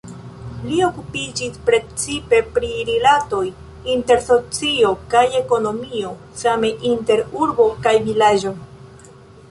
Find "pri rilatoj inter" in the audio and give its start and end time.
2.55-4.25